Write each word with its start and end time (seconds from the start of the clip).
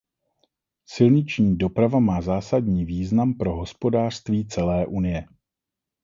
Silniční 0.85 1.57
doprava 1.57 1.99
má 1.99 2.21
zásadní 2.21 2.85
význam 2.85 3.33
pro 3.33 3.55
hospodářství 3.55 4.47
celé 4.47 4.85
Unie. 4.85 5.27